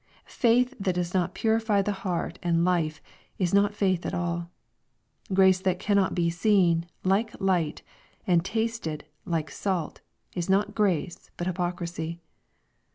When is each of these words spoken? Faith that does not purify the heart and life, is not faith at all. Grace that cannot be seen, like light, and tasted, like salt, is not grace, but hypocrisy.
Faith 0.25 0.73
that 0.79 0.95
does 0.95 1.13
not 1.13 1.35
purify 1.35 1.79
the 1.79 1.91
heart 1.91 2.39
and 2.41 2.65
life, 2.65 2.99
is 3.37 3.53
not 3.53 3.75
faith 3.75 4.03
at 4.03 4.15
all. 4.15 4.49
Grace 5.31 5.59
that 5.59 5.77
cannot 5.77 6.15
be 6.15 6.27
seen, 6.27 6.87
like 7.03 7.39
light, 7.39 7.83
and 8.25 8.43
tasted, 8.43 9.05
like 9.25 9.51
salt, 9.51 10.01
is 10.33 10.49
not 10.49 10.73
grace, 10.73 11.29
but 11.37 11.45
hypocrisy. 11.45 12.19